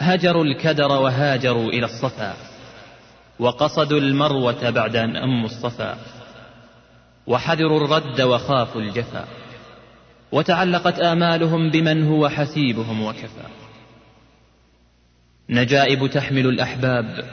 [0.00, 2.34] هجروا الكدر وهاجروا إلى الصفا
[3.38, 5.98] وقصدوا المروة بعد أن أموا الصفا
[7.26, 9.24] وحذروا الرد وخافوا الجفا
[10.32, 13.46] وتعلقت آمالهم بمن هو حسيبهم وكفى
[15.50, 17.24] نجائب تحمل الأحباب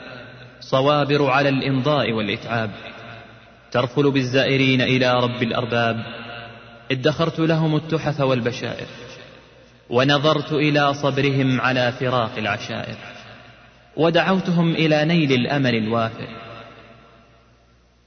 [0.59, 2.71] صوابر على الإمضاء والإتعاب.
[3.71, 6.03] ترفل بالزائرين إلى رب الأرباب
[6.91, 8.87] ادخرت لهم التحف والبشائر.
[9.89, 12.95] ونظرت إلى صبرهم على فراق العشائر
[13.97, 16.27] ودعوتهم إلى نيل الأمل الوافر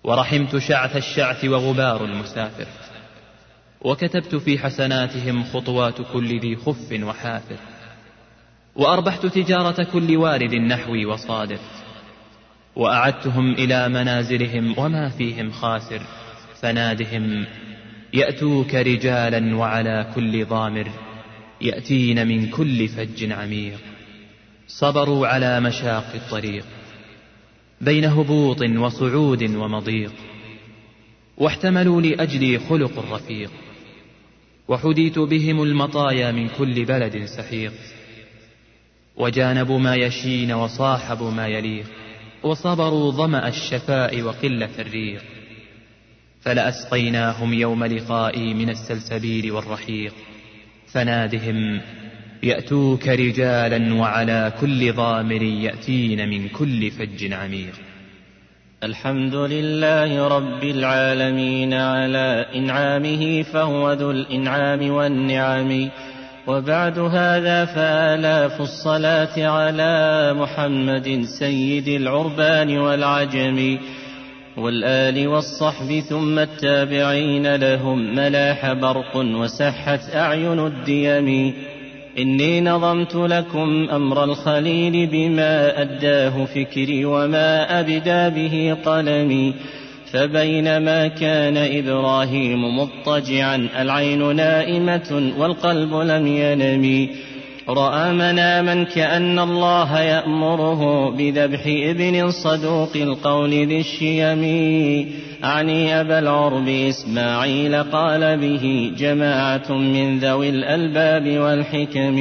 [0.04, 2.66] ورحمت شعث الشعث وغبار المسافر
[3.80, 7.56] وكتبت في حسناتهم خطوات كل ذي خف وحافر
[8.76, 11.58] وأربحت تجارة كل وارد نحوي وصادر
[12.76, 16.02] وأعدتهم إلى منازلهم وما فيهم خاسر
[16.60, 17.46] فنادهم
[18.14, 20.90] يأتوك رجالا وعلى كل ضامر.
[21.64, 23.78] يأتين من كل فج عميق.
[24.68, 26.64] صبروا على مشاق الطريق.
[27.80, 30.12] بين هبوط وصعود ومضيق.
[31.36, 33.50] واحتملوا لأجلي خلق رفيق.
[34.68, 37.72] وحديت بهم المطايا من كل بلد سحيق.
[39.16, 41.86] وجانبوا ما يشين وصاحبوا ما يليق.
[42.42, 45.22] وصبروا ظمأ الشفاء وقلة الريق.
[46.40, 50.14] فلأسقيناهم يوم لقائي من السلسبيل والرحيق.
[50.92, 51.80] فنادهم
[52.42, 57.72] يأتوك رجالا وعلى كل ضامر يأتين من كل فج عميق.
[58.84, 65.90] الحمد لله رب العالمين على إنعامه فهو ذو الإنعام والنعم.
[66.46, 73.78] وبعد هذا فآلاف الصلاة على محمد سيد العربان والعجم.
[74.56, 81.54] والآل والصحب ثم التابعين لهم ملاح برق وسحت أعين الديم.
[82.18, 89.54] إني نظمت لكم أمر الخليل بما أداه فكري وما أبدى به قلمي.
[90.12, 97.08] فبينما كان إبراهيم مضطجعا العين نائمة والقلب لم ينم
[97.68, 104.42] رأى مناما كأن الله يأمره بذبح ابن صدوق القول ذي الشيم
[105.44, 112.18] أعني أبا العرب إسماعيل قال به جماعة من ذوي الألباب والحكم.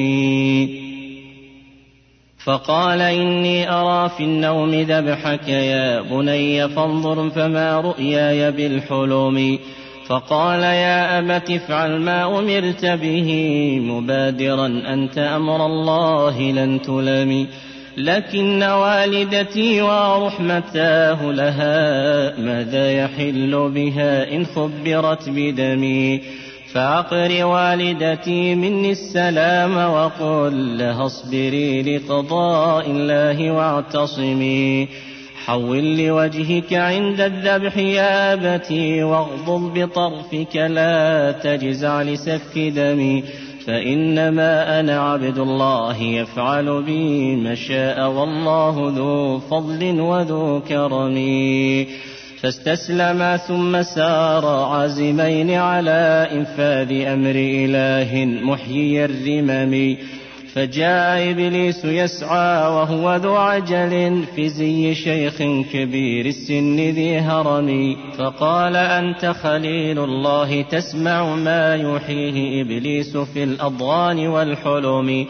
[2.45, 9.59] فقال إني أرى في النوم ذبحك يا بني فانظر فما رؤياي بالحلم.
[10.11, 13.29] فقال يا أبت افعل ما أمرت به
[13.79, 17.47] مبادرا أنت أمر الله لن تلم
[17.97, 26.21] لكن والدتي ورحمتاه لها ماذا يحل بها إن خبرت بدمي
[26.73, 34.87] فأقر والدتي مني السلام وقل لها اصبري لقضاء الله واعتصمي
[35.45, 43.23] حول لوجهك عند الذبح يا أبتي واغضض بطرفك لا تجزع لسفك دمي
[43.67, 51.15] فإنما أنا عبد الله يفعل بي ما شاء والله ذو فضل وذو كرم.
[52.41, 59.97] فاستسلما ثم سار عازمين على إنفاذ أمر إله محيي الرمم.
[60.53, 65.37] فجاء إبليس يسعى وهو ذو عجل في زي شيخ
[65.73, 67.95] كبير السن ذي هرم.
[68.17, 75.27] فقال أنت خليل الله تسمع ما يوحيه إبليس في الأضغان والحلم.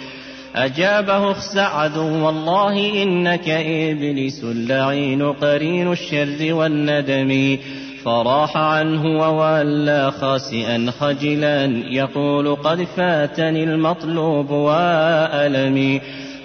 [0.55, 7.57] أجابه اخسع عدو والله إنك إبليس اللعين قرين الشر والندم.
[8.05, 16.01] فراح عنه وولى خاسئا خجلا يقول قد فاتني المطلوب وألمي.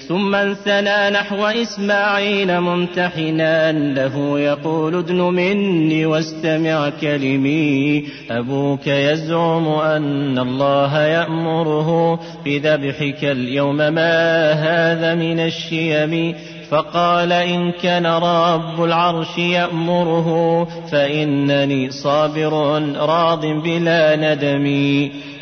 [0.09, 8.05] ثم انثنى نحو إسماعيل ممتحنا له يقول ادن مني واستمع كلمي.
[8.31, 13.77] أبوك يزعم أن الله يأمره بذبحك اليوم.
[13.77, 16.35] ما هذا من الشيم؟
[16.71, 22.53] فقال إن كان رب العرش يأمره فإنني صابر
[22.97, 24.67] راض بلا ندم.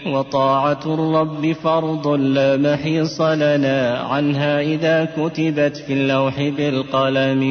[0.06, 7.42] وطاعة الرب فرض لا محيص لنا عنها إذا كتبت في اللوح بالقلم.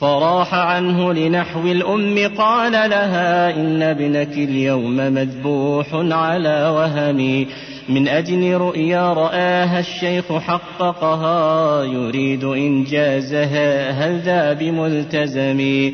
[0.00, 7.46] فراح عنه لنحو الأم قال لها إن ابنك اليوم مذبوح على وهمي.
[7.88, 15.90] من أجل رؤيا رآها الشيخ حققها يريد إنجازها هل ذا بملتزم؟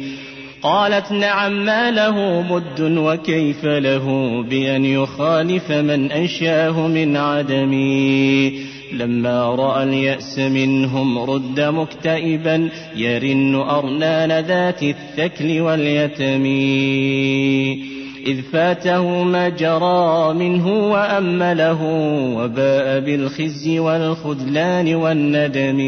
[0.62, 4.06] قالت نعم ما له بد وكيف له؟
[4.50, 8.53] بأن يخالف من أنشاه من عدمي
[8.93, 16.44] لما رأى اليأس منهم رد مكتئبا يرن أرنان ذات الثكل واليتم.
[18.27, 21.83] إذ فاته ما جرى منه وأمله
[22.37, 25.81] وباء بالخزي والخذلان والندم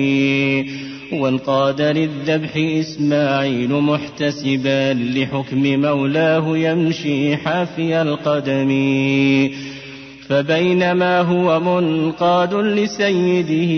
[1.12, 8.70] وانقاد للذبح إسماعيل محتسبا لحكم مولاه يمشي حافي القدم.
[10.28, 13.72] فبينما هو منقاد لسيده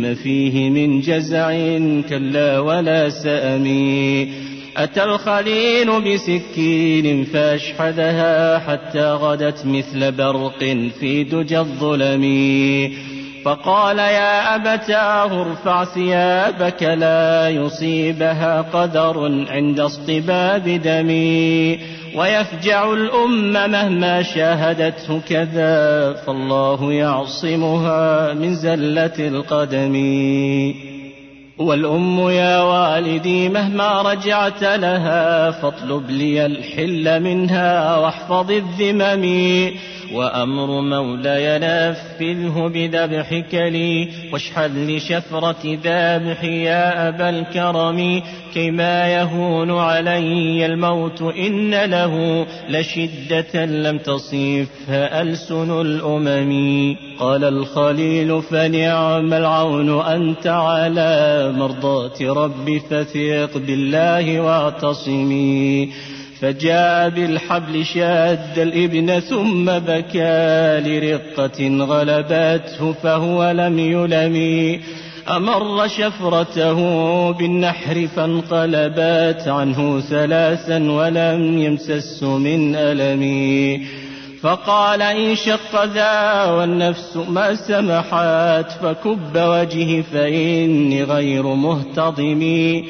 [0.00, 1.78] ما فيه من جزع
[2.08, 3.66] كلا ولا سأم.
[4.76, 10.58] أتى الخليل بسكين فأشحذها حتى غدت مثل برق
[11.00, 12.24] في دجى الظلم.
[13.44, 21.78] فقال يا أبتاه ارفع ثيابك لا يصيبها قدر عند اصطباب دمي
[22.16, 29.94] ويفجع الأم مهما شاهدته كذا فالله يعصمها من زلة القدم.
[31.60, 39.24] والأم يا والدي مهما رجعت لها فاطلب لي الحل منها واحفظ الذمم
[40.14, 48.22] وأمر مولاي نفذه بذبحك لي واشحذ لشفرة ذابح يا أبا الكرم
[48.54, 56.96] كيما يهون علي الموت إن له لشدة لم تصفها ألسن الأمم.
[57.18, 65.88] قال الخليل فنعم العون أنت على مرضاة ربي فثق بالله واعتصمي.
[66.40, 74.80] فجاء بالحبل شاد الإبن ثم بكى لرقة غلبته فهو لم يلم.
[75.28, 83.82] أمر شفرته بالنحر فانقلبت عنه ثلاثا ولم يمسس من ألم.
[84.42, 92.82] فقال إن شق ذا والنفس ما سمحت فكب وجهي فإني غير مهتضم.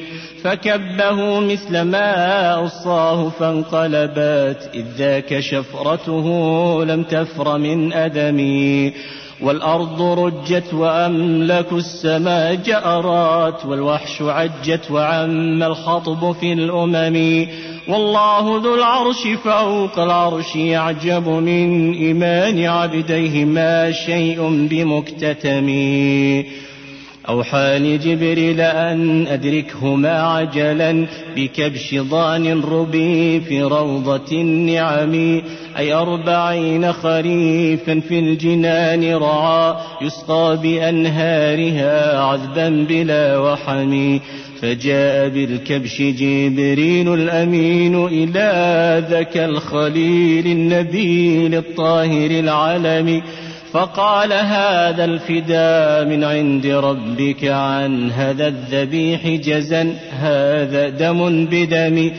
[0.45, 2.13] فكبه مثل ما
[2.55, 6.27] أوصاه فانقلبت إذ ذاك شفرته
[6.85, 8.93] لم تفر من أدمي.
[9.43, 17.47] والأرض رجت وأملك السماء جأرات والوحش عجت وعم الخطب في الأمم.
[17.89, 25.69] والله ذو العرش فوق العرش يعجب من إيمان عبديه ما شيء بمكتتم.
[27.29, 31.07] أوحى لجبريل أن أدركهما عجلا
[31.37, 35.43] بكبش ضان ربي في روضة النعم
[35.79, 44.19] أي أربعين خريفا في الجنان رعى يسقى بأنهارها عذبا بلا وحم.
[44.63, 53.23] فجاء بالكبش جبريل الأمين إلى ذاك الخليل النبيل الطاهر العلم
[53.73, 62.11] فقال هذا الفداء من عند ربك عن هذا الذبيح جزا هذا دم بدم.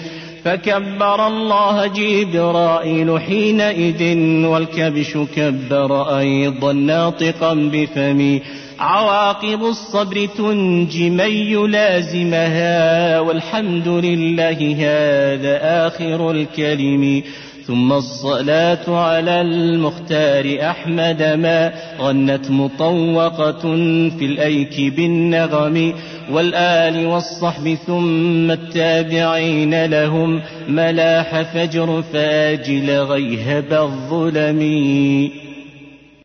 [0.43, 8.41] فكبر الله جبرائيل حينئذ والكبش كبر أيضا ناطقا بفمي
[8.79, 17.23] عواقب الصبر تنجي من يلازمها والحمد لله هذا آخر الكلم.
[17.67, 23.61] ثم الصلاة على المختار أحمد ما غنت مطوقة
[24.09, 25.93] في الأيك بالنغم
[26.31, 34.61] والآل والصحب ثم التابعين لهم ملاح فجر فاجل غيهب الظلم